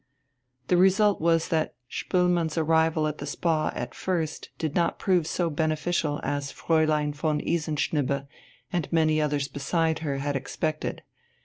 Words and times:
The 0.67 0.77
result 0.77 1.21
was 1.21 1.49
that 1.49 1.75
Spoelmann's 1.87 2.57
arrival 2.57 3.05
at 3.05 3.19
the 3.19 3.27
Spa 3.27 3.71
at 3.75 3.93
first 3.93 4.49
did 4.57 4.73
not 4.73 4.97
prove 4.97 5.27
so 5.27 5.47
beneficial 5.51 6.19
as 6.23 6.51
Fräulein 6.51 7.13
von 7.13 7.39
Isenschnibbe 7.39 8.25
and 8.73 8.91
many 8.91 9.21
others 9.21 9.47
beside 9.47 9.99
her 9.99 10.17
had 10.17 10.35
expected. 10.35 11.03